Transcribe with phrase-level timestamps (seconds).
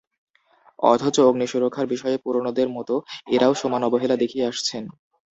[0.83, 2.95] অথচ অগ্নিসুরক্ষার বিষয়ে পুরোনোদের মতো
[3.27, 4.83] এঁরাও সমান অবহেলা দেখিয়ে আসছেন।